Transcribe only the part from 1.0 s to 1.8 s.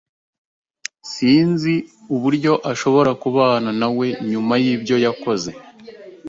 Sinzi